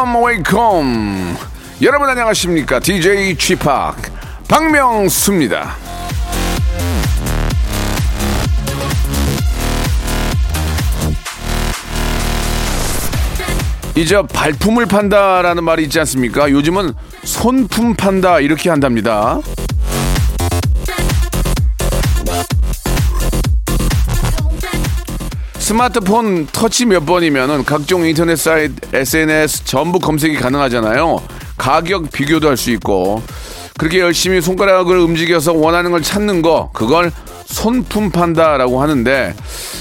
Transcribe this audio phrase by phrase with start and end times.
[0.00, 1.36] Welcome, welcome.
[1.82, 2.80] 여러분 안녕하십니까?
[2.80, 3.54] DJ p
[4.48, 5.76] 박명수입니다.
[13.94, 16.50] 이제 발품을 판다라는 말이 있지 않습니까?
[16.50, 19.38] 요즘은 손품 판다 이렇게 한답니다.
[25.70, 31.22] 스마트폰 터치 몇 번이면은 각종 인터넷 사이트, SNS 전부 검색이 가능하잖아요.
[31.56, 33.22] 가격 비교도 할 수 있고
[33.78, 37.12] 그렇게 열심히 손가락을 움직여서 원하는 걸 찾는 거 그걸
[37.44, 39.32] 손품 판다라고 하는데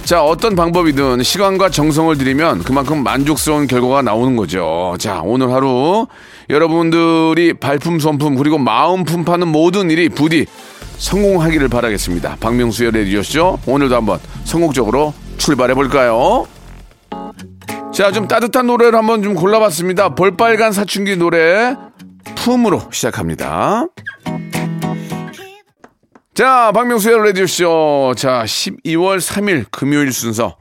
[0.06, 4.96] 자 어떤 방법이든 시간과 정성을 들이면 그만큼 만족스러운 결과가 나오는 거죠.
[5.00, 6.06] 자 오늘 하루
[6.52, 10.46] 여러분들이 발품 손품 그리고 마음품 파는 모든 일이 부디
[11.00, 12.38] 성공하기를 바라겠습니다.
[12.40, 16.46] 박명수의 레디오쇼 오늘도 한번 성공적으로 출발해 볼까요?
[17.94, 20.10] 자, 좀 따뜻한 노래를 한번 좀 골라봤습니다.
[20.16, 21.76] 볼빨간 사춘기 노래
[22.36, 23.86] 품으로 시작합니다.
[26.36, 28.14] 자, 박명수의 라디오쇼.
[28.16, 30.56] 자, 12월 3일 금요일 순서.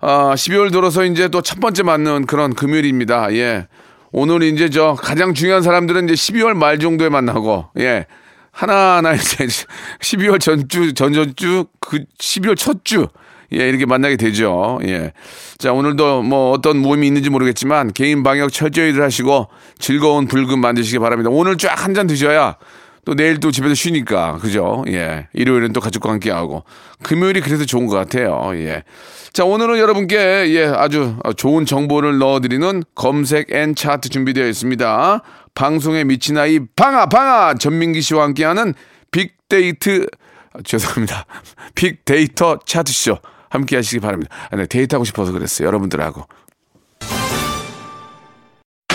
[0.00, 3.32] 아, 12월 들어서 이제 또 첫 번째 맞는 그런 금요일입니다.
[3.34, 3.66] 예.
[4.12, 8.06] 오늘 이제 저 가장 중요한 사람들은 이제 12월 말 정도에 만나고, 예.
[8.52, 9.46] 하나하나 이제
[10.00, 13.08] 12월 전주, 전전주, 그 12월 첫 주.
[13.52, 14.78] 예, 이렇게 만나게 되죠.
[14.84, 15.12] 예.
[15.58, 21.30] 자, 오늘도 뭐 어떤 모임이 있는지 모르겠지만 개인 방역 철저히들 하시고 즐거운 불금 만드시기 바랍니다.
[21.32, 22.56] 오늘 쫙 한 잔 드셔야
[23.04, 24.36] 또 내일 또 집에서 쉬니까.
[24.36, 24.84] 그죠?
[24.88, 25.28] 예.
[25.32, 26.64] 일요일은 또 가족과 함께 하고.
[27.02, 28.50] 금요일이 그래서 좋은 것 같아요.
[28.54, 28.84] 예.
[29.32, 30.16] 자, 오늘은 여러분께
[30.54, 35.22] 예, 아주 좋은 정보를 넣어 드리는 검색 and 차트 준비되어 있습니다.
[35.54, 38.74] 방송에 미친 아이 방아 방아 전민기 씨와 함께하는
[39.10, 40.06] 빅데이트
[40.52, 41.24] 아, 죄송합니다.
[41.74, 43.16] 빅데이터 차트쇼
[43.50, 44.34] 함께 하시기 바랍니다.
[44.50, 45.66] 아, 네, 데이트하고 싶어서 그랬어요.
[45.68, 46.24] 여러분들하고.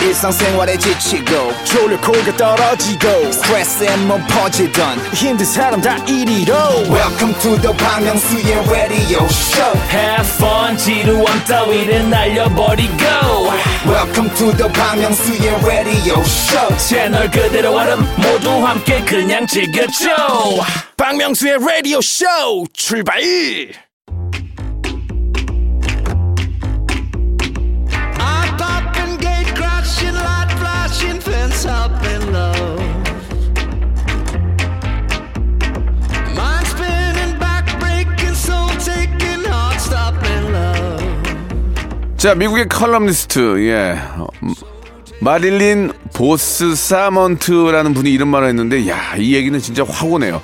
[0.02, 6.54] 일상생활에 지치고, 졸려 코가 떨어지고, 스트레스에 몸 퍼지던, 힘든 사람 다 이리로.
[6.90, 12.94] welcome to the Bang Myung-soo's radio show Have fun, 지루함 따위를 날려버리고.
[13.86, 20.10] welcome to the Bang Myung-soo's radio show 채널 그대로 얼음 모두 함께 그냥 즐겨줘.
[20.98, 23.20] 박명수의 radio show 출발
[42.24, 43.98] 자, 미국의 컬럼니스트, 예.
[45.20, 50.40] 마릴린 보스 사반트라는 분이 이런 말을 했는데, 야, 이 얘기는 진짜 확 오네요.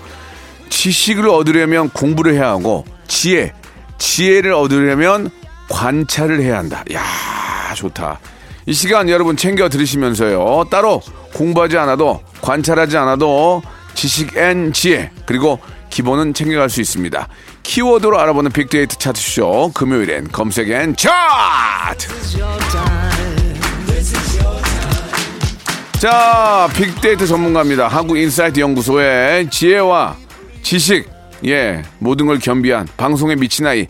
[0.68, 3.54] 지식을 얻으려면 공부를 해야 하고, 지혜,
[3.96, 5.30] 지혜를 얻으려면
[5.70, 6.84] 관찰을 해야 한다.
[6.92, 7.02] 야,
[7.74, 8.20] 좋다.
[8.66, 10.66] 이 시간 여러분 챙겨 들으시면서요.
[10.71, 11.00] 따로
[11.34, 13.62] 공부하지 않아도, 관찰하지 않아도
[13.94, 17.28] 지식 and 지혜, 그리고 기본은 챙겨갈 수 있습니다.
[17.62, 22.09] 키워드로 알아보는 빅데이터 차트쇼 금요일엔 검색 and 차트
[26.00, 30.16] 자 빅데이터 전문가입니다 한국인사이트 연구소의 지혜와
[30.62, 31.09] 지식
[31.44, 33.87] 예 모든 걸 겸비한 방송에 미친 아이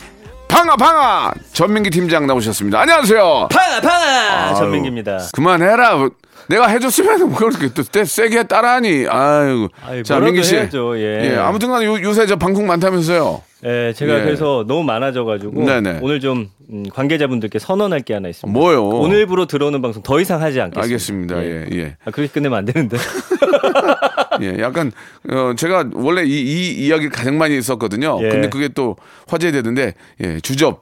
[0.51, 1.33] 방아 방아!
[1.53, 2.81] 전민기 팀장 나오셨습니다.
[2.81, 3.47] 안녕하세요.
[3.49, 4.53] 방아 방아!
[4.55, 5.19] 전민기입니다.
[5.31, 6.09] 그만해라
[6.51, 9.69] 내가 해줬으면 뭐 그렇게 또 세- 세게 따라하니 아유
[10.03, 11.37] 자 민기 씨 해야죠, 예.
[11.37, 14.23] 아무튼간에 요- 요새 저 방송 많다면서요 예, 제가 예.
[14.23, 15.99] 그래서 너무 많아져가지고 네네.
[16.01, 18.59] 오늘 좀 음, 관계자분들께 선언할 게 하나 있습니다.
[18.59, 20.81] 뭐요 오늘부로 들어오는 방송 더 이상 하지 않겠습니다.
[20.83, 21.95] 알겠습니다 예 예.
[22.03, 22.97] 아, 그렇게 끝내면 안 되는데.
[24.41, 24.91] 예, 약간
[25.29, 28.19] 어 제가 원래 이, 이 이야기를 가장 많이 했었거든요.
[28.23, 28.29] 예.
[28.29, 28.95] 근데 그게 또
[29.27, 29.93] 화제되는데
[30.23, 30.81] 예, 주접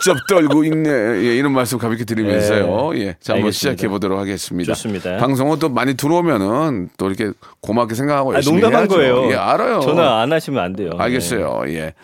[0.00, 0.90] 주접 떨고 있네.
[0.90, 2.96] 예, 이런 말씀 가볍게 드리면서요.
[2.98, 3.16] 예.
[3.20, 3.50] 자, 한번.
[3.52, 4.72] 시작해 보도록 하겠습니다.
[4.74, 5.16] 좋습니다.
[5.16, 8.94] 방송은 또 많이 들어오면은 또 이렇게 고맙게 생각하고 아, 열심히 농담한 해야죠.
[8.94, 9.30] 거예요.
[9.32, 9.80] 예, 알아요.
[9.80, 10.90] 전화 안 하시면 안 돼요.
[10.96, 11.62] 알겠어요.
[11.68, 11.94] 예.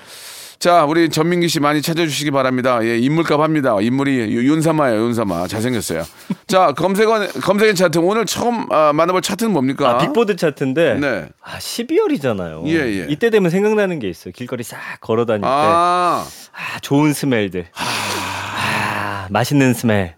[0.62, 2.79] 자, 우리 전민기 씨 많이 찾아주시기 바랍니다.
[2.85, 3.76] 예, 인물값 합니다.
[3.81, 5.49] 인물이 유- 윤사마예요, 윤사마.
[5.49, 6.05] 잘생겼어요.
[6.47, 7.99] 자, 검색원, 검색엔 차트.
[7.99, 9.91] 오늘 처음 아, 만나볼 차트는 뭡니까?
[9.91, 11.29] 아, 빅보드 차트인데 네.
[11.43, 12.64] 아, 12월이잖아요.
[12.69, 13.06] 예, 예.
[13.09, 14.31] 이때 되면 생각나는 게 있어요.
[14.32, 15.49] 길거리 싹 걸어 다닐 때.
[15.49, 17.67] 아, 아, 좋은 스멜들.
[17.75, 20.14] 아, 맛있는 스멜.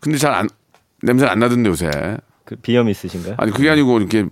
[0.00, 0.48] 근데 잘 안,
[1.02, 1.90] 냄새 안 나던데 요새.
[2.46, 3.34] 그 비염 있으신가요?
[3.36, 4.24] 아니, 그게 아니고 이렇게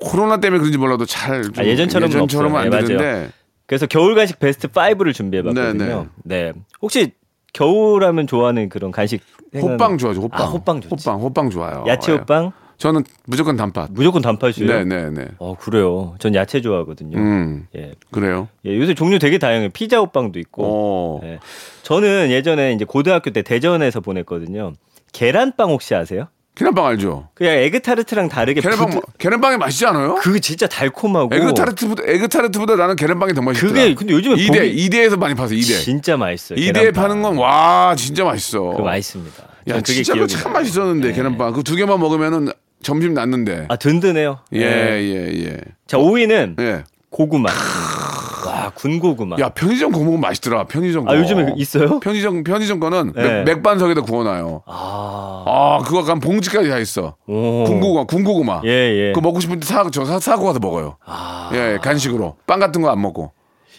[0.00, 1.42] 코로나 때문에 그런지 몰라도 잘.
[1.44, 2.60] 좀 아, 예전처럼은 예전처럼은.
[2.60, 3.30] 안 네, 되는데.
[3.66, 6.08] 그래서 겨울 간식 베스트 5를 준비해 봤거든요.
[6.24, 7.12] 네, 혹시
[7.52, 9.22] 겨울하면 좋아하는 그런 간식
[9.52, 10.20] 생각나- 호빵 좋아하죠.
[10.22, 10.40] 호빵.
[10.40, 11.08] 아, 호빵 좋지.
[11.08, 11.84] 호빵, 호빵 좋아요.
[11.86, 12.16] 야채 예.
[12.16, 13.90] 호빵 저는 무조건 단팥.
[13.92, 14.66] 무조건 단팥이에요.
[14.66, 15.28] 네, 네, 네.
[15.38, 16.14] 어 그래요.
[16.18, 17.16] 전 야채 좋아하거든요.
[17.18, 17.94] 음, 예.
[18.10, 18.48] 그래요.
[18.64, 19.68] 예, 요새 종류 되게 다양해요.
[19.70, 20.64] 피자 호빵도 있고.
[20.66, 21.20] 어.
[21.24, 21.38] 예.
[21.82, 24.72] 저는 예전에 이제 고등학교 때 대전에서 보냈거든요.
[25.12, 26.26] 계란빵 혹시 아세요?
[26.54, 27.28] 계란빵 알죠?
[27.34, 30.16] 그냥 에그타르트랑 다르게 계란빵, 부드- 계란빵이 맛있지 않아요?
[30.16, 33.72] 그게 진짜 달콤하고 에그타르트보다, 에그타르트보다 나는 계란빵이 더 맛있더라.
[33.72, 35.78] 그게 근데 요즘에 이대 보기- 이대에서 많이 파서 이대.
[35.78, 36.58] 진짜 맛있어요.
[36.58, 36.90] 이대에.
[36.92, 38.60] 파는 건 와 진짜 맛있어.
[38.62, 39.42] 그거 맛있습니다.
[39.68, 40.60] 야 진짜 기억이 참 나요.
[40.60, 41.14] 맛있었는데 네.
[41.14, 42.48] 계란빵 그 두 개만 먹으면은
[42.82, 43.66] 점심 났는데.
[43.68, 44.40] 아 든든해요.
[44.54, 44.64] 예 예.
[45.00, 45.56] 예 예.
[45.86, 46.84] 자 5위는 예.
[47.10, 47.48] 고구마.
[48.64, 49.36] 와 군고구마.
[49.40, 50.64] 야 편의점 고먹으면 맛있더라.
[50.64, 51.12] 편의점 거.
[51.12, 52.00] 아 요즘에 있어요?
[52.00, 53.42] 편의점 편의점 거는 네.
[53.44, 54.62] 맥, 반석에다 구워놔요.
[54.66, 55.44] 아.
[55.46, 57.16] 아 그거 약간 봉지까지 다 있어.
[57.26, 57.64] 오.
[57.64, 58.60] 군고구마 군고구마.
[58.64, 59.12] 예 예.
[59.12, 60.96] 그거 먹고 싶을 때 사, 저 사, 사고 가서 먹어요.
[61.04, 61.50] 아.
[61.54, 62.36] 예, 간식으로.
[62.46, 63.32] 빵 같은 거 안 먹고.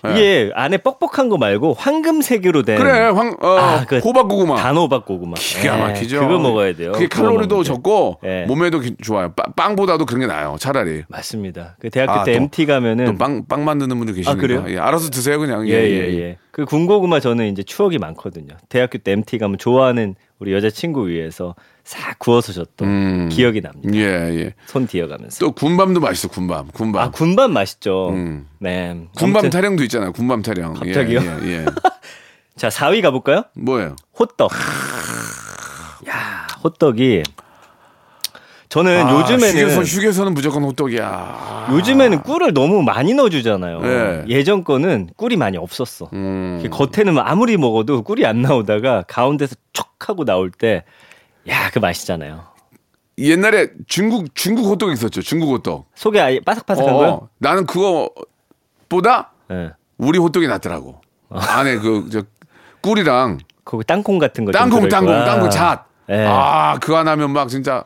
[0.07, 0.11] 예.
[0.11, 4.57] 이게 안에 뻑뻑한 거 말고 황금색으로 된 그래, 황, 어, 아, 그 호박 고구마.
[4.57, 5.35] 단호박 고구마.
[5.35, 6.19] 기가 예, 막히죠.
[6.19, 6.91] 그거 먹어야 돼요.
[6.91, 7.63] 그게 칼로리도.
[7.63, 8.45] 적고 예.
[8.47, 9.31] 몸에도 기- 좋아요.
[9.33, 10.57] 빵, 빵보다도 그런 게 나아요.
[10.59, 11.03] 차라리.
[11.07, 11.77] 맞습니다.
[11.79, 14.39] 그 대학교 아, 때 또- MT 가면은 또 빵, 빵 만드는 분들 계시니까.
[14.41, 14.65] 그래요?
[14.67, 15.67] 예, 알아서 드세요, 그냥.
[15.69, 16.38] 예, 예, 예.
[16.51, 18.55] 그 군고구마 저는 이제 추억이 많거든요.
[18.69, 23.30] 대학교 때 MT 가면 좋아하는 우리 여자친구 위해서 싹 구워서 줬던 음.
[23.30, 23.89] 기억이 납니다.
[23.94, 24.01] 예,
[24.39, 24.53] 예.
[24.65, 25.39] 손 뒤어가면서.
[25.39, 26.68] 또 군밤도 맛있어, 군밤.
[26.74, 27.01] 군밤.
[27.01, 28.09] 아, 군밤 맛있죠.
[28.09, 28.47] 음.
[28.59, 29.07] 네.
[29.18, 30.13] 군밤 타령도 있잖아요.
[30.13, 30.75] 군밤 타령.
[30.85, 31.19] 예, 갑자기요?
[31.44, 31.65] 예, 예.
[32.56, 33.44] 자, 4위 가 볼까요?
[33.56, 33.95] 뭐예요?
[34.18, 34.51] 호떡.
[36.07, 37.24] 야, 호떡이
[38.69, 41.68] 저는 아, 요즘에는 휴게소, 휴게소는 무조건 호떡이야.
[41.74, 43.81] 요즘에는 꿀을 너무 많이 넣어주잖아요.
[43.81, 44.24] 네.
[44.29, 46.09] 예전 거는 꿀이 많이 없었어.
[46.13, 46.68] 음.
[46.71, 50.86] 겉에는 아무리 먹어도 꿀이 안 나오다가 가운데서 촉 하고 나올 때,
[51.50, 52.44] 야, 그 맛이잖아요.
[53.18, 55.22] 옛날에 중국, 중국 호떡 있었죠.
[55.22, 55.88] 중국 호떡.
[55.95, 57.30] 속에 아예 바삭바삭한 어, 거요?
[57.38, 59.72] 나는 그거보다 예.
[59.98, 61.01] 우리 호떡이 낫더라고.
[61.30, 62.24] 안에 그, 저,
[62.81, 64.51] 꿀이랑 거기 땅콩 같은 거.
[64.51, 64.90] 좀 땅콩.
[64.90, 65.25] 땅콩, 아.
[65.25, 65.86] 땅콩 잣.
[66.10, 66.25] 예.
[66.28, 67.84] 아, 그거 하나 하면 막 진짜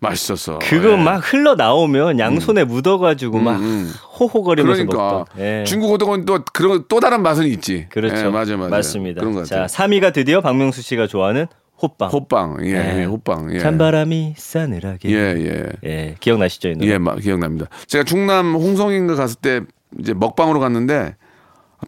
[0.00, 0.58] 맛있었어.
[0.60, 0.96] 그거 예.
[0.96, 3.92] 막 흘러 나오면 양손에 묻어가지고 막 음.
[4.18, 5.24] 호호거리면서 그러니까.
[5.38, 5.64] 예.
[5.64, 7.86] 중국 호떡은 또 그런 또 다른 맛은 있지.
[7.90, 8.16] 그렇죠.
[8.16, 8.70] 예, 맞아요, 맞아요.
[8.70, 9.20] 맞습니다.
[9.20, 9.66] 그런 것 같아요.
[9.66, 11.46] 자, 3위가 드디어 박명수 씨가 좋아하는
[11.82, 12.10] 호빵.
[12.10, 13.00] 호빵, 예, 예.
[13.00, 15.08] 예, 호빵, 예, 찬바람이 싸늘하게.
[15.10, 16.68] 예, 예, 예, 기억나시죠?
[16.70, 16.90] 이 노래?
[16.92, 17.66] 예, 막 기억납니다.
[17.86, 19.60] 제가 충남 홍성인가 갔을 때
[19.98, 21.16] 이제 먹방으로 갔는데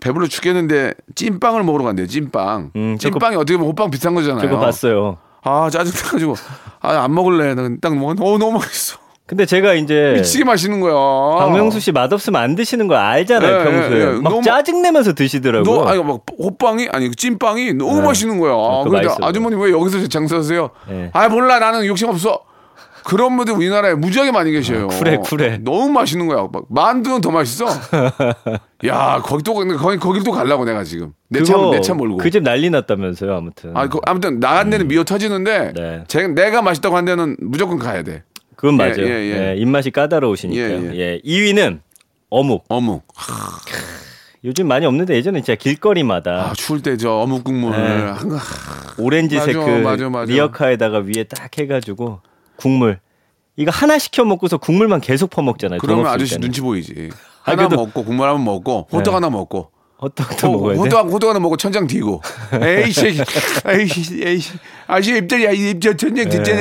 [0.00, 2.06] 배불러 죽겠는데 찐빵을 먹으러 간대요.
[2.06, 2.70] 찐빵.
[2.74, 4.48] 음, 찐빵이 어떻게 보면 호빵 비슷한 거잖아요.
[4.48, 5.18] 그거 봤어요.
[5.44, 6.34] 아 짜증 나가지고
[6.80, 7.54] 아 안 먹을래.
[7.80, 8.96] 딱 먹었는데 어 너무 맛있어.
[9.32, 10.92] 근데 제가 이제 미치게 맛있는 거야.
[11.38, 13.96] 박명수 씨 맛없으면 안 드시는 거 알잖아요, 예, 평소에.
[13.98, 14.06] 예, 예.
[14.20, 15.74] 막 너무- 짜증내면서 드시더라고요.
[15.74, 18.06] 너 아니 막 호빵이 아니 그 찐빵이 너무 네.
[18.08, 18.52] 맛있는 거야.
[18.52, 19.08] 그거 그런데.
[19.22, 20.68] 아주머니 왜 여기서 장사하세요?
[20.90, 21.10] 네.
[21.14, 22.40] 아 몰라 나는 욕심 없어.
[23.04, 24.84] 그런 분들 우리나라에 무지하게 많이 계셔요.
[24.84, 25.58] 아, 쿨해, 쿨해.
[25.64, 26.46] 너무 맛있는 거야.
[26.52, 27.64] 막 만두는 더 맛있어.
[28.86, 32.18] 야 거기 또 거기 거기 또 가려고 내가 지금 내차내차 몰고.
[32.18, 33.74] 그 집 난리 났다면서요, 아무튼.
[33.76, 36.04] 아, 그, 아무튼 나간 데는 미어 터지는데 네.
[36.06, 38.24] 제, 내가 맛있다고 한 데는 무조건 가야 돼.
[38.62, 39.06] 그건 예, 맞아요.
[39.08, 39.48] 예, 예.
[39.50, 40.94] 예, 입맛이 까다로우시니까요.
[40.94, 41.80] 예, 예, 2위는
[42.30, 42.64] 어묵.
[42.68, 43.02] 어묵.
[44.44, 48.04] 요즘 많이 없는데 예전에 진짜 길거리마다 아, 추울 때 저 어묵 국물을 네.
[48.12, 48.30] 한-
[48.98, 50.32] 오렌지색 맞아, 그 맞아, 맞아.
[50.32, 52.20] 리어카에다가 위에 딱 해가지고
[52.54, 53.00] 국물
[53.56, 55.80] 이거 하나 시켜 먹고서 국물만 계속 퍼먹잖아요.
[55.80, 56.38] 돈 그러면 아저씨.
[56.38, 57.10] 눈치 보이지.
[57.44, 59.10] 아, 하나 그래도- 먹고 국물 하나 먹고 호떡 네.
[59.10, 59.70] 하나 먹고
[60.02, 60.78] 호떡도 호, 먹어야 돼.
[60.80, 62.20] 호떡 호떡 하나 먹고 천장 디고.
[62.60, 63.22] 에이씨,
[63.68, 64.52] 에이씨, 에이씨.
[64.88, 66.60] 아저씨 입들이야 입천장 디잖아.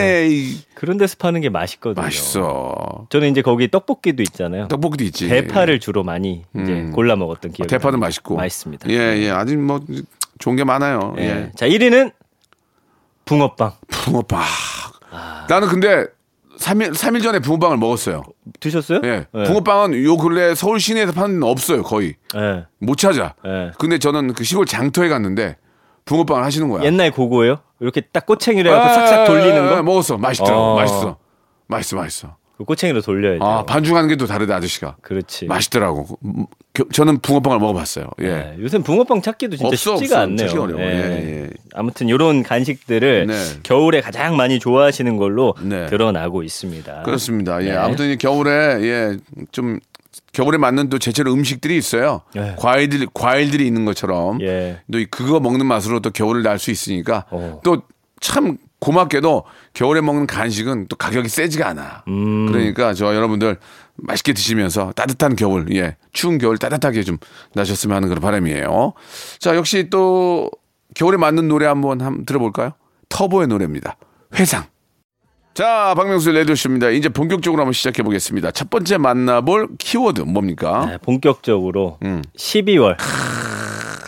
[0.76, 2.04] 그런 데서 파는 게 맛있거든요.
[2.04, 3.08] 맛있어.
[3.10, 4.68] 저는 이제 거기 떡볶이도 있잖아요.
[4.68, 5.28] 떡볶이도 있지.
[5.28, 6.92] 대파를 주로 많이 이제 음.
[6.92, 8.06] 골라 먹었던 기억이 대파도 납니다.
[8.06, 8.36] 맛있고.
[8.36, 8.90] 맛있습니다.
[8.92, 9.30] 예, 예.
[9.32, 9.80] 아주 뭐
[10.38, 11.16] 좋은 게 많아요.
[11.18, 11.24] 예.
[11.24, 11.52] 예.
[11.56, 12.14] 자 1위는
[13.26, 14.42] 붕어빵 붕어빵.
[15.12, 15.46] 아.
[15.50, 16.06] 나는 근데
[16.62, 18.24] 3일, 3일 전에 붕어빵을 먹었어요.
[18.60, 19.02] 드셨어요?
[19.04, 19.26] 예.
[19.34, 19.44] 예.
[19.44, 22.16] 붕어빵은 요 근래 서울 시내에서 파는 없어요, 거의.
[22.36, 22.66] 예.
[22.80, 23.34] 못 찾아.
[23.46, 23.72] 예.
[23.80, 25.58] 근데 저는 그 시골 장터에 갔는데
[26.06, 26.84] 붕어빵을 하시는 거야.
[26.84, 27.58] 옛날 고거예요?
[27.80, 29.82] 이렇게 딱 꼬챙이로 해갖고 아, 싹싹 돌리는 거?
[29.84, 30.18] 먹었어.
[30.18, 30.62] 맛있더라고.
[30.62, 30.76] 어.
[30.76, 31.18] 맛있어.
[31.68, 32.36] 맛있어, 맛있어.
[32.62, 33.44] 그 꼬챙이로 돌려야죠.
[33.44, 34.98] 아, 반죽하는 게 또 다르다, 아저씨가.
[35.02, 35.46] 그렇지.
[35.48, 36.06] 맛있더라고.
[36.26, 38.06] 음, 겨- 저는 붕어빵을 먹어봤어요.
[38.22, 38.26] 예.
[38.26, 38.56] 예.
[38.60, 40.46] 요새 붕어빵 찾기도 진짜 없어, 쉽지가 없어.
[40.46, 40.62] 않네요.
[40.62, 40.82] 어려워.
[40.82, 41.50] 예, 예.
[41.74, 43.34] 아무튼 이런 간식들을 네.
[43.64, 45.88] 겨울에 가장 많이 좋아하시는 걸로 네.
[45.88, 47.04] 드러나고 있습니다.
[47.04, 47.62] 그렇습니다.
[47.64, 47.72] 예.
[47.72, 47.76] 네.
[47.78, 48.52] 아무튼 이 겨울에,
[48.82, 49.18] 예,
[49.52, 49.80] 좀,
[50.34, 52.22] 겨울에 맞는 또 제철 음식들이 있어요.
[52.36, 52.56] 예.
[52.58, 54.42] 과일들, 과일들이 있는 것처럼.
[54.42, 54.80] 예.
[54.92, 57.26] 또 이- 그거 먹는 맛으로 또 겨울을 날 수 있으니까.
[57.32, 57.60] 어.
[57.64, 62.04] 또참 고맙게도 겨울에 먹는 간식은 또 가격이 세지가 않아.
[62.08, 62.48] 음.
[62.48, 63.58] 그러니까 저 여러분들
[63.96, 67.18] 맛있게 드시면서 따뜻한 겨울, 예, 추운 겨울 따뜻하게 좀
[67.54, 68.94] 나셨으면 하는 그런 바람이에요.
[69.40, 70.50] 자, 역시 또
[70.96, 72.72] 겨울에 맞는 노래 한번 한번 들어볼까요?
[73.10, 73.98] 터보의 노래입니다.
[74.36, 74.66] 회상.
[75.54, 76.90] 자, 박명수 레디오쇼입니다.
[76.90, 78.52] 이제 본격적으로 한번 시작해 보겠습니다.
[78.52, 80.86] 첫 번째 만나볼 키워드 뭡니까?
[80.88, 82.24] 네, 본격적으로 음.
[82.36, 82.98] 12월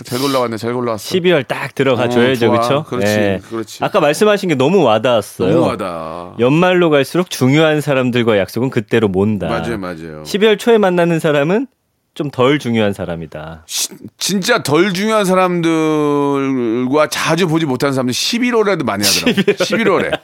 [0.03, 1.09] 잘 골라왔네, 잘 골라왔어.
[1.15, 2.49] 12월 딱 들어가 줘야죠, 어.
[2.51, 2.83] 그렇죠?
[2.83, 3.83] 그렇지, 그렇지.
[3.83, 5.53] 아까 말씀하신 게 너무 와닿았어요.
[5.53, 6.35] 너무하다.
[6.39, 9.47] 연말로 갈수록 중요한 사람들과 약속은 그때로 몬다.
[9.47, 10.23] 맞아요, 맞아요.
[10.23, 11.67] 12월 초에 만나는 사람은
[12.15, 13.63] 좀 덜 중요한 사람이다.
[13.65, 19.43] 시- 진짜 덜 중요한 사람들과 자주 보지 못하는 사람들 11월에도 많이 하더라고요.
[19.55, 20.19] 11월에.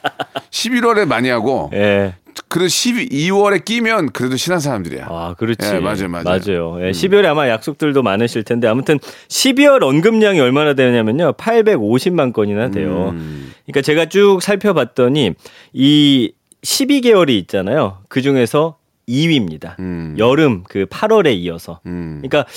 [0.50, 2.14] 11월에 많이 하고, 예.
[2.48, 5.06] 그래도 12월에 끼면 그래도 친한 사람들이야.
[5.08, 5.58] 아, 그렇지.
[5.74, 6.22] 예, 맞아요, 맞아요.
[6.22, 6.24] 음.
[6.24, 6.76] 맞아요.
[6.86, 11.32] 예, 12월에 아마 약속들도 많으실 텐데 아무튼 12월 언급량이 얼마나 되냐면요.
[11.34, 13.10] 850만 건이나 돼요.
[13.12, 13.52] 음.
[13.66, 15.32] 그러니까 제가 쭉 살펴봤더니
[15.72, 16.32] 이
[16.62, 17.98] 12개월이 있잖아요.
[18.08, 18.76] 그 중에서
[19.10, 19.78] 2위입니다.
[19.80, 20.14] 음.
[20.18, 21.80] 여름 그 8월에 이어서.
[21.86, 22.22] 음.
[22.22, 22.48] 그러니까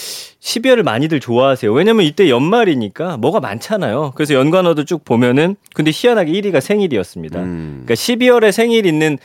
[0.42, 1.74] 12월을 많이들 좋아하세요.
[1.74, 4.14] 왜냐면 이때 연말이니까 뭐가 많잖아요.
[4.16, 7.40] 그래서 연관어도 쭉 보면은 근데 희한하게 1위가 생일이었습니다.
[7.40, 7.84] 음.
[7.86, 9.18] 그러니까 12월에 생일 있는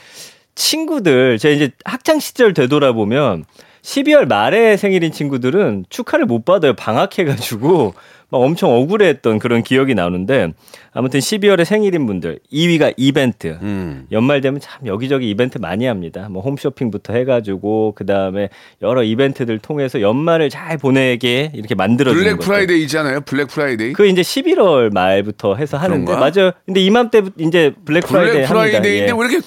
[0.55, 3.45] 친구들 제가 이제 학창 시절 되돌아보면
[3.81, 6.73] 12월 말에 생일인 친구들은 축하를 못 받아요.
[6.73, 7.93] 방학해가지고
[8.31, 10.53] 막 엄청 억울해했던 그런 기억이 나오는데
[10.91, 13.57] 아무튼 12월에 생일인 분들 2위가 이벤트.
[13.63, 14.05] 음.
[14.11, 16.27] 연말 되면 참 여기저기 이벤트 많이 합니다.
[16.29, 18.49] 뭐 홈쇼핑부터 해가지고 그 다음에
[18.83, 22.45] 여러 이벤트들 통해서 연말을 잘 보내게 이렇게 만들어주는 Black 것들.
[22.45, 23.21] Friday 있잖아요.
[23.21, 23.93] Black Friday.
[23.93, 26.29] 그 이제 11월 말부터 해서 하는데 그런가?
[26.29, 26.51] 맞아요.
[26.67, 29.07] 근데 이맘때 이제 Black Friday Black Friday인데.
[29.07, 29.11] 예.
[29.11, 29.39] 왜 이렇게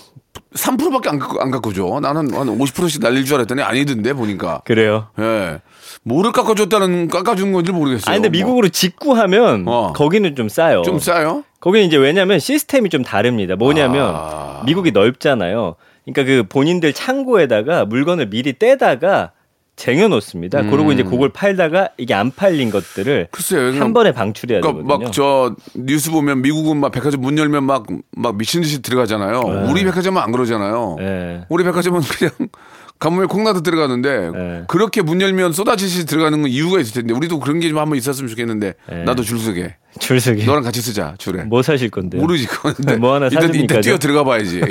[0.54, 2.00] 3%밖에 안 깎고, 안 깎아 줘?
[2.00, 4.60] 나는 한 50%씩 날릴 줄 알았더니 아니던데 보니까.
[4.64, 5.08] 그래요.
[5.18, 5.60] 예.
[6.04, 8.10] 뭐를 깎아줬다는 깎아준 건지 모르겠어요.
[8.10, 8.32] 아 근데 뭐.
[8.32, 9.92] 미국으로 직구하면 어.
[9.94, 10.82] 거기는 좀 싸요.
[10.82, 11.44] 좀 싸요?
[11.60, 13.56] 거기는 이제 왜냐면 시스템이 좀 다릅니다.
[13.56, 14.62] 뭐냐면 아.
[14.66, 15.76] 미국이 넓잖아요.
[16.04, 19.30] 그러니까 그 본인들 창고에다가 물건을 미리 떼다가
[19.76, 20.60] 쟁여놓습니다.
[20.60, 20.70] 음.
[20.70, 23.80] 그러고 이제 그걸 팔다가 이게 안 팔린 것들을 글쎄요.
[23.80, 25.04] 한 번에 방출해야 그러니까 되거든요.
[25.06, 29.66] 막 저 뉴스 보면 미국은 막 백화점 문 열면 막 막 미친 듯이 들어가잖아요.
[29.70, 30.96] 우리 백화점은 안 그러잖아요.
[30.98, 31.40] 네.
[31.48, 32.32] 우리 백화점은 그냥
[33.00, 34.62] 가뭄에 콩나도 들어가는데 네.
[34.68, 38.28] 그렇게 문 열면 쏟아지듯이 들어가는 건 이유가 있을 텐데 우리도 그런 게 좀 한번 있었으면
[38.28, 39.04] 좋겠는데 네.
[39.04, 39.74] 나도 줄 서게.
[39.98, 41.42] 줄서기 너랑 같이 쓰자 줄에.
[41.44, 42.20] 뭐 사실 건데요?
[42.20, 43.98] 모르지 그건데 뭐 하나 일단, 사줍니까, 일단 뛰어 저?
[43.98, 44.60] 들어가 봐야지.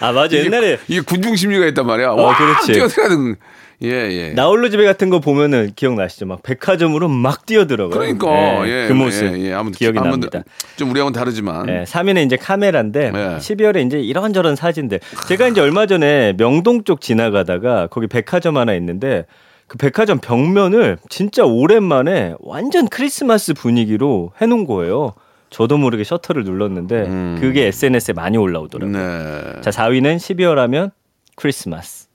[0.00, 2.10] 아 맞아 옛날에 이게 군중 심리가 있단 말이야.
[2.10, 2.72] 와 그렇지.
[2.72, 3.36] 뛰어 들어가는
[3.82, 4.30] 예 예.
[4.30, 6.24] 나홀로 집에 같은 거 보면은 기억나시죠?
[6.26, 7.98] 막 백화점으로 막 뛰어들어가요.
[7.98, 8.26] 그러니까
[8.64, 9.52] 네, 예, 그 모습 예, 예.
[9.52, 10.42] 아무튼 기억이 한번 납니다.
[10.76, 13.36] 좀 우리하고는 다르지만 네, 3위는 이제 카메라인데 네.
[13.36, 15.00] 12월에 이제 이런저런 사진들.
[15.28, 19.26] 제가 이제 얼마 전에 명동 쪽 지나가다가 거기 백화점 하나 있는데
[19.66, 25.12] 그 백화점 벽면을 진짜 오랜만에 완전 크리스마스 분위기로 해놓은 거예요.
[25.56, 28.94] 저도 모르게 셔터를 눌렀는데 그게 SNS에 많이 올라오더라고요.
[28.94, 29.52] 음.
[29.54, 29.60] 네.
[29.62, 30.90] 자 4위는 12월 하면
[31.34, 32.08] 크리스마스.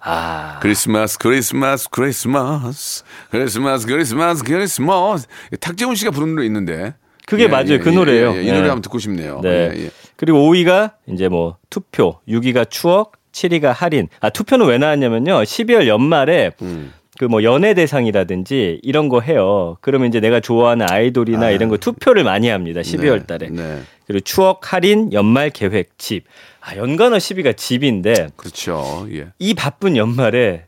[0.00, 5.26] 아 크리스마스 크리스마스 크리스마스 크리스마스 크리스마스 크리스마스
[5.60, 6.94] 탁재훈 씨가 부르는 노래 있는데
[7.26, 7.78] 그게 맞아요.
[7.78, 8.40] 그 노래예요.
[8.40, 8.52] 이 네.
[8.52, 9.40] 노래 한번 듣고 싶네요.
[9.42, 9.70] 네.
[9.74, 9.90] 예, 예.
[10.16, 14.08] 그리고 5위가 이제 뭐 투표, 6위가 추억, 7위가 할인.
[14.20, 15.42] 아 투표는 왜 나왔냐면요.
[15.42, 16.94] 12월 연말에 음.
[17.22, 19.76] 그 뭐 연애 대상이라든지 이런 거 해요.
[19.80, 22.80] 그러면 이제 내가 좋아하는 아이돌이나 이런 거 투표를 많이 합니다.
[22.80, 23.48] 12월 달에.
[23.48, 23.78] 네.
[24.08, 26.24] 그리고 추억, 할인, 연말 계획, 집.
[26.60, 29.06] 아 연간어 10위가 집인데 그렇죠.
[29.12, 29.28] 예.
[29.38, 30.64] 이 바쁜 연말에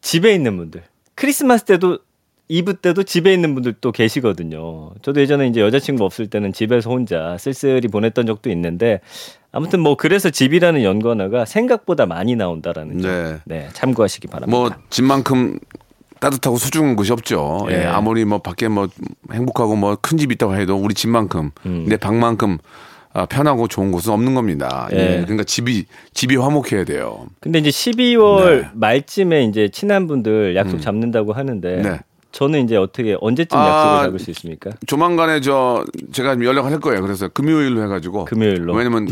[0.00, 0.82] 집에 있는 분들
[1.14, 2.00] 크리스마스 때도
[2.48, 4.90] 이브 때도 집에 있는 분들 또 계시거든요.
[5.02, 9.00] 저도 예전에 이제 여자친구 없을 때는 집에서 혼자 쓸쓸히 보냈던 적도 있는데
[9.52, 13.10] 아무튼 뭐 그래서 집이라는 연관어가 생각보다 많이 나온다라는 점.
[13.10, 13.38] 네.
[13.44, 14.56] 네, 참고하시기 바랍니다.
[14.56, 15.58] 뭐 집만큼
[16.22, 17.66] 따뜻하고 소중한 곳이 없죠.
[17.70, 17.80] 예.
[17.80, 17.84] 예.
[17.84, 18.88] 아무리 뭐 밖에 뭐
[19.32, 21.84] 행복하고 뭐 큰 집 있다고 해도 우리 집만큼 음.
[21.88, 22.58] 내 방만큼
[23.12, 24.88] 아, 편하고 좋은 곳은 없는 겁니다.
[24.92, 24.96] 예.
[24.96, 25.20] 예.
[25.22, 27.26] 그러니까 집이 집이 화목해야 돼요.
[27.40, 28.68] 근데 이제 12월 네.
[28.72, 31.98] 말쯤에 이제 친한 분들 약속 잡는다고 하는데 네.
[32.30, 34.70] 저는 이제 어떻게 언제쯤 아, 약속을 잡을 수 있습니까?
[34.86, 37.02] 조만간에 저 제가 연락을 할 거예요.
[37.02, 38.72] 그래서 금요일로 해가지고 금요일로.
[38.74, 39.08] 왜냐면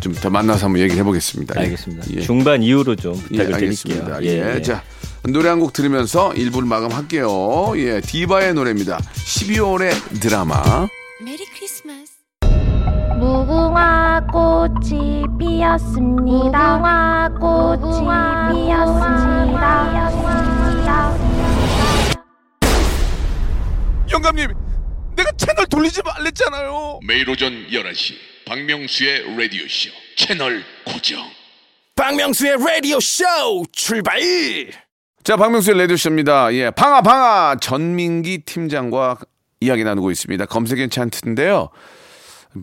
[0.00, 1.54] 좀 더 만나서 한번 얘기를 해보겠습니다.
[1.56, 1.64] 예.
[1.64, 2.04] 알겠습니다.
[2.16, 2.20] 예.
[2.20, 4.16] 중반 이후로 좀 예, 부탁을 알겠습니다.
[4.18, 4.54] 드릴게요.
[4.56, 4.62] 예.
[4.62, 4.82] 자
[5.24, 7.72] 노래 한 곡 들으면서 1부를 마감할게요.
[7.76, 8.98] 예, 디바의 노래입니다.
[8.98, 10.86] 12월의 드라마.
[11.24, 12.12] 메리 크리스마스.
[13.18, 16.78] 무궁화 꽃이 피었습니다.
[16.78, 18.06] 무궁화 꽃이
[18.66, 19.98] 피었습니다.
[24.10, 24.48] 영감님,
[25.16, 27.00] 내가 채널 돌리지 말랬잖아요.
[27.06, 28.14] 매일 오전 11시
[28.46, 31.20] 박명수의 라디오 쇼 채널 고정
[31.96, 33.24] 박명수의 라디오 쇼
[33.72, 34.18] 출발
[35.28, 36.54] 자, 박명수의 레디오쇼입니다.
[36.54, 37.56] 예, 방아, 방아!
[37.60, 39.18] 전민기 팀장과
[39.60, 40.46] 이야기 나누고 있습니다.
[40.46, 41.68] 검색 엔차트인데요.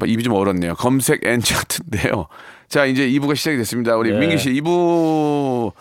[0.04, 0.74] 입이 좀 얼었네요.
[0.74, 2.26] 검색 엔차트인데요.
[2.68, 3.96] 자, 이제 2부가 시작이 됐습니다.
[3.96, 4.18] 우리 네.
[4.18, 5.74] 민기 씨, 2부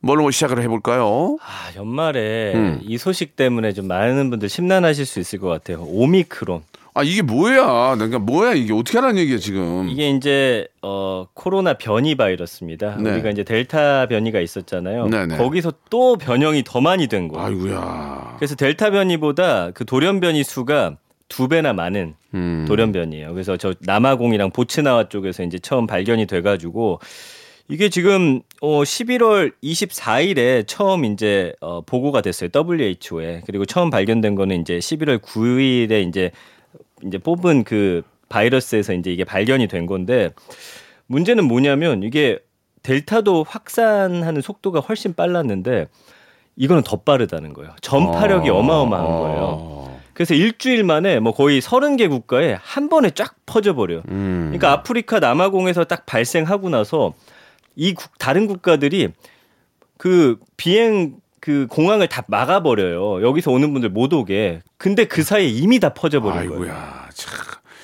[0.00, 1.38] 뭘로 시작을 해볼까요?
[1.40, 2.80] 아, 연말에 음.
[2.82, 5.84] 이 소식 때문에 좀 많은 분들 심란하실 수 있을 것 같아요.
[5.84, 6.60] 오미크론.
[6.96, 7.94] 아 이게 뭐야?
[7.94, 9.86] 그러니까 뭐야 이게 어떻게 하라는 얘기야 지금?
[9.90, 12.96] 이게 이제 어 코로나 변이 바이러스입니다.
[12.96, 13.10] 네.
[13.10, 15.08] 우리가 이제 델타 변이가 있었잖아요.
[15.08, 15.36] 네네.
[15.36, 17.46] 거기서 또 변형이 더 많이 된 거예요.
[17.46, 18.36] 아이고야.
[18.38, 20.96] 그래서 델타 변이보다 그 돌연 변이 수가
[21.28, 22.64] 두 배나 많은 음.
[22.66, 23.34] 돌연 변이에요.
[23.34, 27.00] 그래서 저 남아공이랑 보츠나와 쪽에서 이제 처음 발견이 돼가지고
[27.68, 32.48] 이게 지금 어 11월 24일에 처음 이제 어 보고가 됐어요.
[32.54, 36.30] WHO에 그리고 처음 발견된 거는 이제 11월 9일에 이제
[37.04, 40.30] 이제 뽑은 그 바이러스에서 이제 이게 발견이 된 건데
[41.06, 42.38] 문제는 뭐냐면 이게
[42.82, 45.88] 델타도 확산하는 속도가 훨씬 빨랐는데
[46.56, 47.72] 이거는 더 빠르다는 거예요.
[47.82, 50.00] 전파력이 어마어마한 거예요.
[50.14, 54.02] 그래서 일주일 만에 뭐 거의 30개 국가에 한 번에 쫙 퍼져버려요.
[54.08, 54.44] 음.
[54.46, 57.12] 그러니까 아프리카 남아공에서 딱 발생하고 나서
[57.74, 59.10] 이 국- 다른 국가들이
[59.98, 63.22] 그 비행 그 공항을 다 막아버려요.
[63.24, 64.62] 여기서 오는 분들 못 오게.
[64.78, 66.62] 근데 그 사이에 이미 다 퍼져버린 거예요.
[66.64, 67.08] 아이고야.
[67.14, 67.34] 참.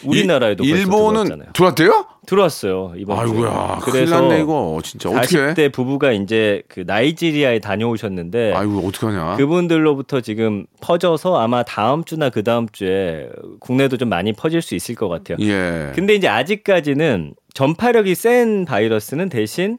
[0.04, 1.44] 우리나라에도 일- 일본은.
[1.52, 2.06] 들어왔대요?
[2.26, 3.78] 들어왔어요 이번 아이고야.
[3.84, 3.92] 주에.
[3.92, 5.36] 큰일 났네 이거 진짜 어떻게?
[5.54, 9.36] 40대 부부가 이제 그 나이지리아에 다녀오셨는데 아이고 어떡하냐?
[9.36, 13.28] 그분들로부터 지금 퍼져서 아마 다음 주나 그 다음 주에
[13.60, 15.36] 국내도 좀 많이 퍼질 수 있을 것 같아요.
[15.40, 15.92] 예.
[15.94, 19.78] 근데 이제 아직까지는 전파력이 센 바이러스는 대신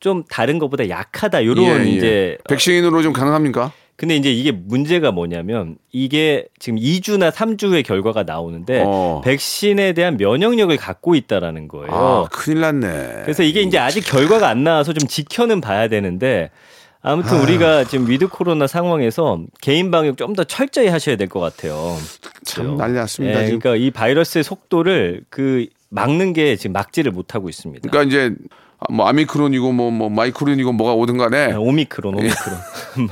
[0.00, 1.90] 좀 다른 것보다 약하다 요런 예, 예.
[1.90, 3.72] 이제 백신으로 좀 가능합니까?
[3.96, 9.22] 근데 이제 이게 문제가 뭐냐면 이게 지금 2주나 3주 후에 결과가 나오는데 어.
[9.24, 11.90] 백신에 대한 면역력을 갖고 있다라는 거예요.
[11.90, 13.22] 아, 큰일 났네.
[13.22, 16.50] 그래서 이게 이제 아직 결과가 안 나와서 좀 지켜는 봐야 되는데
[17.00, 21.96] 아무튼 우리가 지금 with 코로나 상황에서 개인 방역 좀 더 철저히 하셔야 될 것 같아요.
[22.44, 23.40] 참 난리 났습니다.
[23.40, 23.60] 예, 지금.
[23.60, 27.88] 그러니까 이 바이러스의 속도를 그 막는 게 지금 막지를 못하고 있습니다.
[27.88, 28.34] 그러니까 이제
[28.90, 32.58] 뭐 아미크론이고 뭐, 뭐 마이크론이고 뭐가 오든 간에 아, 오미크론, 오미크론,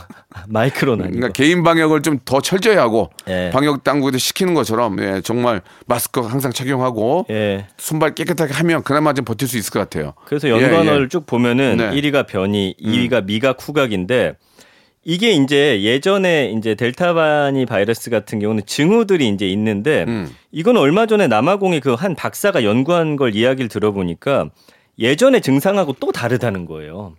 [0.49, 1.16] 마이크론 아니고.
[1.16, 3.50] 그러니까 개인 방역을 좀 더 철저히 하고 예.
[3.52, 7.66] 방역 당국에서 시키는 것처럼 예, 정말 마스크 항상 착용하고 예.
[7.76, 10.14] 손발 깨끗하게 하면 그나마 좀 버틸 수 있을 것 같아요.
[10.26, 11.09] 그래서 연관어를 예, 예.
[11.09, 11.88] 쭉 보면은 네.
[11.88, 11.90] 음.
[11.92, 14.35] 1위가 변이, 2위가 미각, 후각인데
[15.07, 20.31] 이게 이제 예전에 이제 델타바니 바이러스 같은 경우는 증후들이 이제 있는데 음.
[20.50, 24.48] 이건 얼마 전에 남아공의 그 한 박사가 연구한 걸 이야기를 들어보니까
[24.98, 27.14] 예전의 증상하고 또 다르다는 거예요.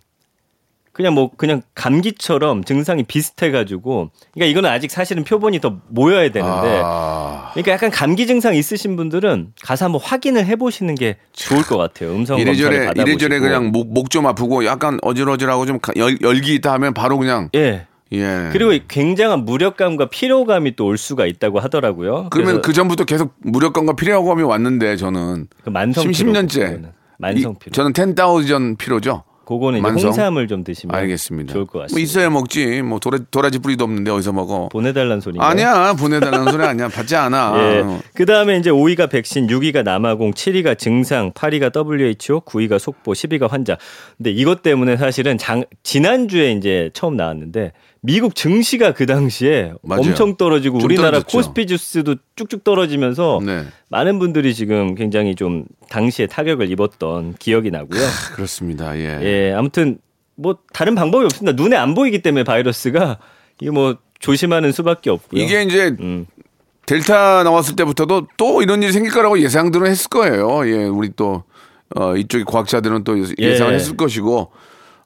[0.92, 6.80] 그냥 뭐 그냥 감기처럼 증상이 비슷해 가지고 그러니까 이거는 아직 사실은 표본이 더 모여야 되는데
[6.82, 11.76] 아, 그러니까 약간 감기 증상 있으신 분들은 가서 한번 확인을 해 보시는 게 좋을 것
[11.76, 12.12] 같아요.
[12.12, 12.90] 음성 검사를 이래저래.
[12.96, 17.18] 이래저래 그냥 목 목 좀 아프고 약간 어질어질하고 좀 가- 열, 열기 있다 하면 바로
[17.18, 17.86] 그냥 예.
[18.12, 18.48] 예.
[18.52, 22.28] 그리고 굉장한 무력감과 피로감이 또 올 수가 있다고 하더라고요.
[22.30, 26.32] 그러면 그 전부터 계속 무력감과 피로감이 왔는데 저는 그 만성 10, 피로.
[26.32, 26.95] 10년째 그거는.
[27.18, 27.72] 만성 피로.
[27.72, 29.24] 저는 10,000 피로죠.
[29.46, 30.08] 그거는 만성?
[30.08, 31.52] 홍삼을 좀 드시면 알겠습니다.
[31.52, 31.94] 좋을 것 같습니다.
[31.94, 32.82] 뭐 있어야 먹지.
[32.82, 34.68] 뭐 도라, 도라지 뿌리도 없는데 어디서 먹어?
[34.72, 35.48] 보내달라는 소리인가요?
[35.48, 37.52] 아니야 보내달라는 소리 아니야 받지 않아.
[37.62, 37.84] 예.
[38.14, 43.78] 그 다음에 이제 5위가 백신, 6위가 남아공, 7위가 증상, 8위가 WHO, 9위가 속보, 10위가 환자.
[44.16, 47.70] 근데 이것 때문에 사실은 장, 지난주에 이제 처음 나왔는데
[48.06, 50.02] 미국 증시가 그 당시에 맞아요.
[50.02, 51.36] 엄청 떨어지고 좀 우리나라 떨어졌죠.
[51.36, 53.64] 코스피 지수도 쭉쭉 떨어지면서 네.
[53.88, 58.00] 많은 분들이 지금 굉장히 좀 당시에 타격을 입었던 기억이 나고요.
[58.34, 58.96] 그렇습니다.
[58.96, 59.18] 예.
[59.22, 59.98] 예, 아무튼
[60.36, 61.60] 뭐 다른 방법이 없습니다.
[61.60, 63.18] 눈에 안 보이기 때문에 바이러스가
[63.60, 65.42] 이게 뭐 조심하는 수밖에 없고요.
[65.42, 66.26] 이게 이제 음.
[66.86, 70.68] 델타 나왔을 때부터도 또 이런 일이 생길 거라고 예상들은 했을 거예요.
[70.68, 71.42] 예, 우리 또
[71.96, 73.76] 어, 이쪽 과학자들은 또 예상을 예.
[73.76, 74.52] 했을 것이고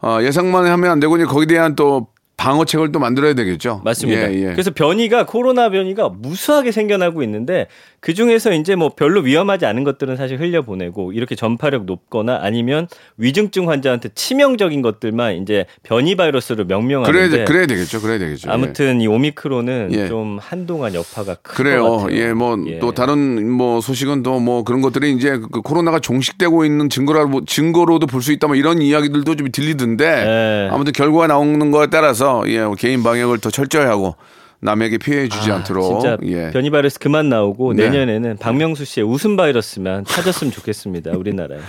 [0.02, 2.08] 어, 예상만 하면 안 되고 이제 거기에 대한 또
[2.40, 3.82] 방어책을 또 만들어야 되겠죠.
[3.84, 4.32] 맞습니다.
[4.32, 4.52] 예, 예.
[4.52, 7.66] 그래서 변이가 코로나 변이가 무수하게 생겨나고 있는데
[8.00, 12.88] 그 중에서 이제 뭐 별로 위험하지 않은 것들은 사실 흘려 보내고 이렇게 전파력 높거나 아니면
[13.18, 18.00] 위중증 환자한테 치명적인 것들만 이제 변이 바이러스로 그래야 명명하는데 돼- 그래야 되겠죠.
[18.00, 18.48] 그래야 되겠죠.
[18.48, 18.52] 예.
[18.54, 20.08] 아무튼 이 오미크론은 예.
[20.08, 22.06] 좀 한동안 여파가 클것 그래요.
[22.10, 26.88] 예, 뭐 또 다른 뭐 소식은 또 뭐 그런 것들이 이제 그 코로나가 종식되고 있는
[26.88, 30.68] 증거라 증거로도 볼 수 있다 뭐 이런 이야기들도 좀 들리던데 예.
[30.72, 34.16] 아무튼 결과가 나오는 거에 따라서 예, 개인 방역을 더 철저히 하고
[34.60, 36.50] 남에게 피해 주지 아, 않도록 진짜 예.
[36.50, 37.84] 변이 바이러스 그만 나오고 네.
[37.84, 41.12] 내년에는 박명수 씨의 웃음 바이러스만 찾았으면 좋겠습니다.
[41.12, 41.60] 우리나라에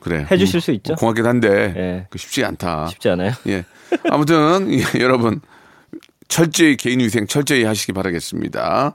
[0.00, 0.26] 그래.
[0.30, 0.94] 해주실 수 있죠?
[0.94, 2.06] 고맙긴 한데 예.
[2.10, 2.88] 그 쉽지 않다.
[2.88, 3.32] 쉽지 않아요?
[3.48, 3.64] 예.
[4.10, 5.40] 아무튼 예, 여러분
[6.28, 8.94] 철저히 개인 위생 철저히 하시기 바라겠습니다.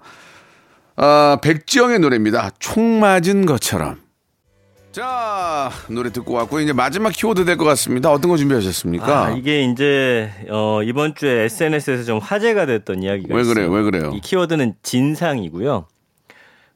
[0.98, 2.52] 아, 백지영의 노래입니다.
[2.60, 3.98] 총 맞은 것처럼.
[4.92, 8.12] 자, 노래 듣고 왔고 이제 마지막 키워드 될 것 같습니다.
[8.12, 9.26] 어떤 거 준비하셨습니까?
[9.26, 13.54] 아, 이게 이제 어, 이번 주에 SNS에서 좀 화제가 됐던 이야기가 왜 있어요.
[13.54, 13.72] 그래요?
[13.72, 14.12] 왜 그래요?
[14.14, 15.86] 이 키워드는 진상이고요.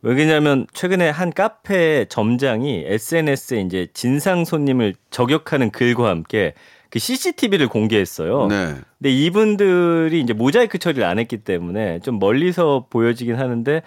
[0.02, 6.54] 왜냐면 최근에 한 카페 점장이 SNS에 이제 진상 손님을 저격하는 글과 함께
[6.92, 8.48] 그 CCTV를 공개했어요.
[8.48, 8.76] 네.
[9.00, 13.82] 근데 이분들이 이제 모자이크 처리를 안 했기 때문에 좀 멀리서 보여지긴 하는데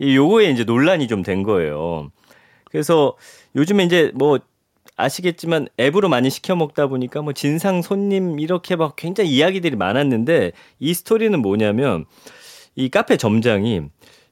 [0.00, 2.10] 이 요거에 이제 논란이 좀 된 거예요.
[2.70, 3.16] 그래서
[3.56, 4.38] 요즘에 이제 뭐
[4.96, 10.94] 아시겠지만 앱으로 많이 시켜 먹다 보니까 뭐 진상 손님 이렇게 막 굉장히 이야기들이 많았는데 이
[10.94, 12.04] 스토리는 뭐냐면
[12.74, 13.82] 이 카페 점장이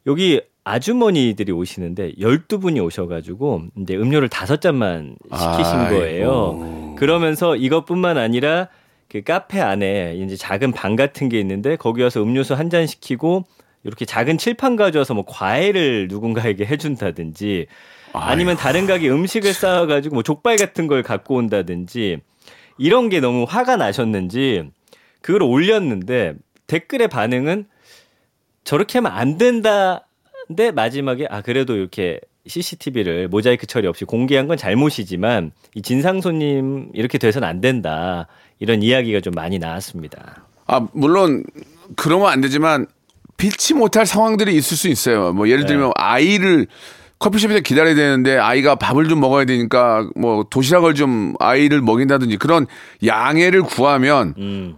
[0.07, 5.97] 여기 아주머니들이 오시는데 12분이 오셔가지고 이제 음료를 다섯 잔만 시키신 아이고.
[5.97, 6.95] 거예요.
[6.99, 8.69] 그러면서 이것뿐만 아니라
[9.09, 13.45] 그 카페 안에 이제 작은 방 같은 게 있는데 거기 와서 음료수 한 잔 시키고
[13.85, 17.67] 이렇게 작은 칠판 가져와서 뭐 과일을 누군가에게 해준다든지
[18.21, 22.21] 아니면 다른 가게 음식을 쌓아가지고 뭐 족발 같은 걸 갖고 온다든지
[22.79, 24.71] 이런 게 너무 화가 나셨는지
[25.21, 26.35] 그걸 올렸는데
[26.67, 27.67] 댓글의 반응은
[28.65, 35.53] 저렇게 하면 안 된다인데 마지막에 아 그래도 이렇게 CCTV를 모자이크 처리 없이 공개한 건 잘못이지만
[35.75, 38.27] 이 진상 손님 이렇게 돼서는 안 된다
[38.59, 40.45] 이런 이야기가 좀 많이 나왔습니다.
[40.67, 41.45] 아, 물론
[41.97, 42.87] 그러면 안 되지만
[43.37, 45.33] 피치 못할 상황들이 있을 수 있어요.
[45.33, 46.67] 뭐 예를 들면 아이를
[47.19, 52.67] 커피숍에서 기다려야 되는데 아이가 밥을 좀 먹어야 되니까 뭐 도시락을 좀 아이를 먹인다든지 그런
[53.05, 54.77] 양해를 구하면 음.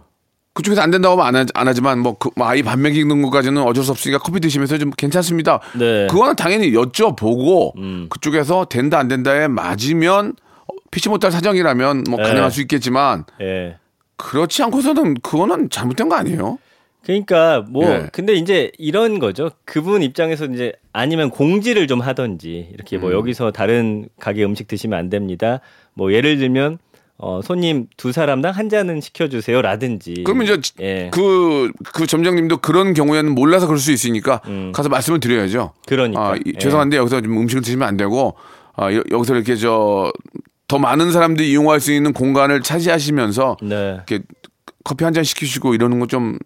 [0.53, 3.61] 그쪽에서 안 된다고 하면 안, 하, 안 하지만 뭐, 그, 뭐 아이 밥 먹이는 것까지는
[3.61, 5.59] 어쩔 수 없으니까 커피 드시면서 좀 괜찮습니다.
[5.77, 6.07] 네.
[6.07, 8.07] 그거는 당연히 여쭤보고 음.
[8.09, 10.33] 그쪽에서 된다 안 된다에 맞으면
[10.67, 12.23] 어, 피치 못할 사정이라면 뭐 네.
[12.23, 13.77] 가능할 수 있겠지만 예.
[14.17, 16.57] 그렇지 않고서는 그거는 잘못된 거 아니에요?
[17.03, 18.09] 그러니까 뭐 예.
[18.11, 19.51] 근데 이제 이런 거죠.
[19.65, 23.01] 그분 입장에서 이제 아니면 공지를 좀 하던지 이렇게 음.
[23.01, 25.59] 뭐 여기서 다른 가게 음식 드시면 안 됩니다.
[25.93, 26.77] 뭐 예를 들면
[27.17, 30.23] 어 손님 두 사람당 한 잔은 시켜주세요 라든지.
[30.25, 31.09] 그러면 이제 예.
[31.11, 34.71] 그, 그 점장님도 그런 경우에는 몰라서 그럴 수 있으니까 음.
[34.73, 35.73] 가서 말씀을 드려야죠.
[35.87, 36.21] 그러니까.
[36.31, 36.57] 아, 이- 예.
[36.57, 38.35] 죄송한데 여기서 좀 음식을 드시면 안 되고
[38.75, 40.11] 아, 여- 여기서 이렇게 저
[40.69, 43.93] 더 많은 사람들이 이용할 수 있는 공간을 차지하시면서 네.
[43.95, 44.19] 이렇게
[44.83, 46.37] 커피 한 잔 시키시고 이러는 거 좀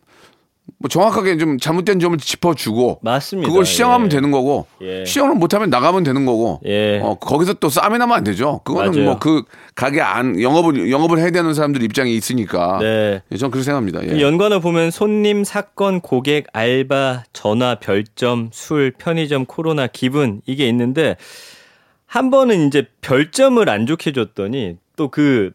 [0.80, 3.48] 뭐 정확하게 좀 잘못된 점을 짚어주고 맞습니다.
[3.50, 4.10] 그걸 시정하면 예.
[4.16, 5.06] 되는 거고 예.
[5.06, 7.00] 시정을 못하면 나가면 되는 거고 예.
[7.02, 8.62] 어, 거기서 또 싸움이 나면 안 되죠.
[8.64, 9.04] 그거는.
[9.06, 9.44] 뭐 그
[9.76, 13.22] 가게 안 영업을 영업을 해야 되는 사람들 입장이 있으니까 네.
[13.32, 14.04] 예, 저는 그렇게 생각합니다.
[14.04, 14.08] 예.
[14.08, 21.16] 그 연관어 보면 손님, 사건, 고객, 알바, 전화, 별점, 술, 편의점, 코로나, 기분 이게 있는데
[22.06, 25.52] 한 번은 이제 별점을 안 좋게 줬더니 또 그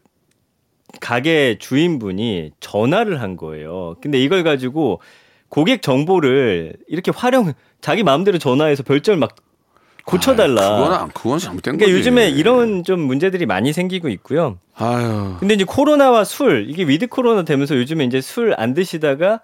[1.00, 3.96] 가게 주인분이 전화를 한 거예요.
[4.00, 5.00] 근데 이걸 가지고
[5.48, 9.34] 고객 정보를 이렇게 활용 자기 마음대로 전화해서 별점을 막
[10.04, 10.62] 고쳐달라.
[10.62, 11.98] 아, 그건 안- 그건 잘못된 그러니까 거지.
[11.98, 14.58] 요즘에 이런 좀 문제들이 많이 생기고 있고요.
[14.74, 15.36] 아유.
[15.38, 19.40] 근데 이제 코로나와 술 이게 with 코로나 되면서 요즘에 이제 술 안 드시다가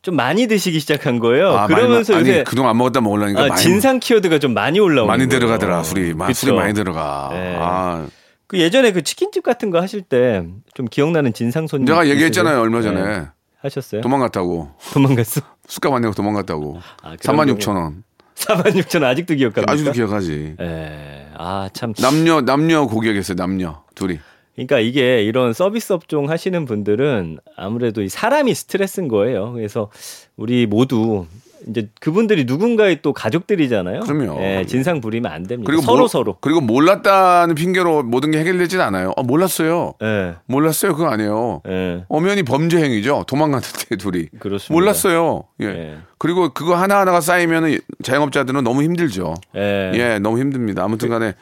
[0.00, 1.50] 좀 많이 드시기 시작한 거예요.
[1.50, 4.78] 아, 그러면서 많이, 요새 아니 그동안 안 먹었다 먹으려니까 아, 많이 진상 키워드가 좀 많이
[4.78, 5.40] 올라오는 많이 거예요.
[5.40, 6.54] 들어가더라 술이 마- 술이 그쵸?
[6.54, 7.30] 많이 들어가.
[7.32, 7.56] 네.
[7.58, 8.06] 아,
[8.48, 10.42] 그 예전에 그 치킨집 같은 거 하실 때
[10.74, 12.08] 좀 기억나는 진상 손님 내가?
[12.08, 13.26] 얘기했잖아요 얼마 전에 네.
[13.60, 14.00] 하셨어요?
[14.00, 15.40] 도망갔다고 도망갔어?
[15.66, 16.78] 술값 안 내고 도망갔다고.
[17.02, 17.58] 아, 그런 3만 경우.
[17.58, 18.04] 6천 원.
[18.36, 19.72] 4만 6천 아직도 기억합니까?
[19.72, 20.54] 아직도 기억하지.
[20.60, 21.26] 예.
[21.36, 21.92] 아, 참.
[22.00, 24.18] 남녀 남녀 고객이었어요 남녀 둘이.
[24.54, 29.52] 그러니까 이게 이런 서비스 업종 하시는 분들은 아무래도 이 사람이 스트레스인 거예요.
[29.52, 29.90] 그래서
[30.36, 31.26] 우리 모두
[31.68, 34.00] 이제 그분들이 누군가의 또 가족들이잖아요.
[34.00, 34.40] 그럼요.
[34.42, 35.66] 예, 진상 부리면 안 됩니다.
[35.66, 36.36] 그리고 서로 몰- 서로.
[36.40, 39.12] 그리고 몰랐다는 핑계로 모든 게 해결되진 않아요.
[39.16, 39.94] 어, 몰랐어요.
[40.02, 40.34] 예.
[40.46, 40.94] 몰랐어요.
[40.94, 41.62] 그거 아니에요.
[41.68, 42.04] 예.
[42.08, 43.24] 엄연히 범죄 행위죠.
[43.26, 44.26] 도망갔는데 둘이.
[44.38, 44.72] 그렇습니다.
[44.72, 45.44] 몰랐어요.
[45.62, 45.66] 예.
[45.66, 45.96] 예.
[46.18, 49.34] 그리고 그거 하나 하나가 쌓이면 자영업자들은 너무 힘들죠.
[49.56, 49.90] 예.
[49.94, 50.84] 예, 너무 힘듭니다.
[50.84, 51.34] 아무튼 간에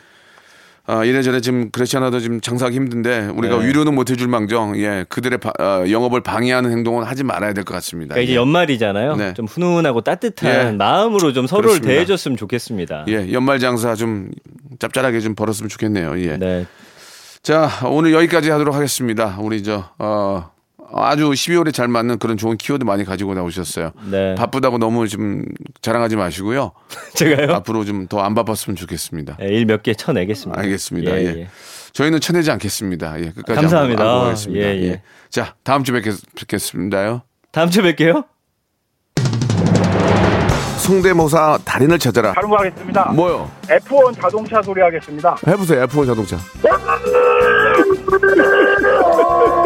[0.88, 3.66] 아, 이래저래 지금 그렇지 않아도 지금 장사하기 힘든데 우리가 네.
[3.66, 7.75] 위로는 못 해줄 망정 예, 그들의 바- 어, 영업을 방해하는 행동은 하지 말아야 될 것
[7.75, 8.14] 같습니다.
[8.14, 8.37] 그러니까 이제 예.
[8.37, 9.16] 연말이잖아요.
[9.16, 9.35] 네.
[9.35, 10.70] 좀 훈훈하고 따뜻한 예.
[10.77, 11.88] 마음으로 좀 서로를 그렇습니다.
[11.92, 13.05] 대해줬으면 좋겠습니다.
[13.09, 14.31] 예, 연말 장사 좀
[14.79, 16.20] 짭짤하게 좀 벌었으면 좋겠네요.
[16.20, 16.37] 예.
[16.37, 16.66] 네.
[17.42, 19.37] 자, 오늘 여기까지 하도록 하겠습니다.
[19.40, 20.51] 우리 저 어,
[20.92, 23.92] 아주 12월에 잘 맞는 그런 좋은 키워드 많이 가지고 나오셨어요.
[24.11, 24.35] 네.
[24.37, 25.44] 바쁘다고 너무 좀
[25.83, 26.72] 자랑하지 마시고요.
[27.14, 27.55] 제가요?
[27.55, 29.37] 앞으로 좀 더 안 바빴으면 좋겠습니다.
[29.40, 30.61] 일몇 개 쳐내겠습니다.
[30.61, 31.11] 알겠습니다.
[31.12, 31.49] 예, 예, 예.
[31.92, 33.20] 저희는 쳐내지 않겠습니다.
[33.20, 34.05] 예, 끝까지 감사합니다.
[34.05, 34.64] 안고 가겠습니다.
[34.66, 35.03] 예, 예.
[35.31, 37.22] 자, 다음 주에 뵙겠, 뵙겠습니다요.
[37.53, 38.25] 다음 주에 뵐게요.
[40.79, 42.33] 성대모사 달인을 찾아라.
[42.35, 43.11] 다른 거 하겠습니다.
[43.12, 43.51] 뭐요?
[43.62, 45.37] F1 자동차 소리 하겠습니다.
[45.46, 45.85] 해보세요.
[45.87, 46.37] F1 자동차.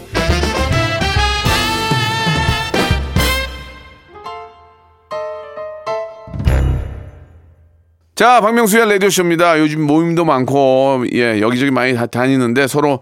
[8.21, 9.57] 자, 박명수의 라디오쇼입니다.
[9.57, 12.99] 요즘 모임도 많고, 예, 여기저기 많이 다- 다니는데 서로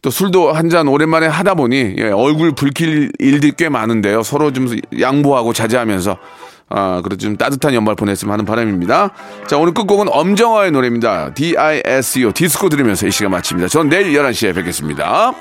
[0.00, 4.22] 또 술도 한 잔 오랜만에 하다 보니, 예, 얼굴 붉힐 일들이 꽤 많은데요.
[4.22, 6.16] 서로 좀 양보하고 자제하면서,
[6.70, 9.10] 아, 그래도 좀 따뜻한 연말 보냈으면 하는 바람입니다.
[9.46, 11.34] 자, 오늘 끝곡은 엄정화의 노래입니다.
[11.34, 13.68] D-I-S-O, 디스코 들으면서 이 시간 마칩니다.
[13.68, 15.34] 전 내일 11시에 뵙겠습니다.